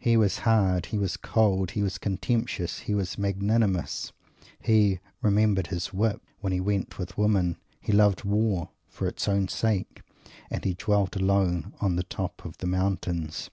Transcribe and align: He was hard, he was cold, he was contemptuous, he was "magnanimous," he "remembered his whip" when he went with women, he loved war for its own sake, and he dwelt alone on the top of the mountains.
He 0.00 0.16
was 0.16 0.38
hard, 0.38 0.86
he 0.86 0.98
was 0.98 1.16
cold, 1.16 1.70
he 1.70 1.84
was 1.84 1.96
contemptuous, 1.96 2.80
he 2.80 2.96
was 2.96 3.16
"magnanimous," 3.16 4.10
he 4.60 4.98
"remembered 5.20 5.68
his 5.68 5.92
whip" 5.92 6.20
when 6.40 6.52
he 6.52 6.58
went 6.60 6.98
with 6.98 7.16
women, 7.16 7.58
he 7.80 7.92
loved 7.92 8.24
war 8.24 8.70
for 8.88 9.06
its 9.06 9.28
own 9.28 9.46
sake, 9.46 10.02
and 10.50 10.64
he 10.64 10.74
dwelt 10.74 11.14
alone 11.14 11.74
on 11.80 11.94
the 11.94 12.02
top 12.02 12.44
of 12.44 12.58
the 12.58 12.66
mountains. 12.66 13.50